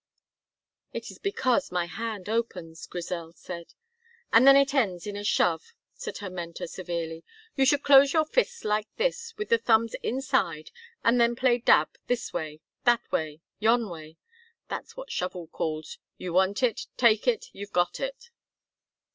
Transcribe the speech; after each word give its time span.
"It 0.93 1.11
is 1.11 1.19
because 1.19 1.71
my 1.71 1.85
hand 1.85 2.27
opens," 2.27 2.87
Grizel 2.87 3.33
said. 3.33 3.75
"And 4.33 4.47
then 4.47 4.55
it 4.57 4.73
ends 4.73 5.05
in 5.05 5.15
a 5.15 5.23
shove," 5.23 5.75
said 5.93 6.17
her 6.17 6.29
mentor, 6.31 6.65
severely. 6.65 7.23
"You 7.55 7.67
should 7.67 7.83
close 7.83 8.11
your 8.11 8.25
fists 8.25 8.63
like 8.65 8.87
this, 8.95 9.37
with 9.37 9.49
the 9.49 9.59
thumbs 9.59 9.93
inside, 10.01 10.71
and 11.03 11.21
then 11.21 11.35
play 11.35 11.59
dab, 11.59 11.89
this 12.07 12.33
way, 12.33 12.61
that 12.83 13.03
way, 13.11 13.41
yon 13.59 13.89
way. 13.91 14.17
That's 14.69 14.97
what 14.97 15.11
Shovel 15.11 15.45
calls, 15.45 15.99
'You 16.17 16.33
want 16.33 16.63
it, 16.63 16.87
take 16.97 17.27
it, 17.27 17.49
you've 17.53 17.71
got 17.71 17.99
it.'" 17.99 18.31